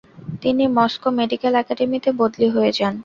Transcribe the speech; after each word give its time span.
তিনি 0.41 0.63
Moscow 0.77 1.09
medical 1.19 1.53
একাডেমিতে 1.61 2.09
বদলি 2.19 2.47
হয়ে 2.55 2.71
যান। 2.77 2.93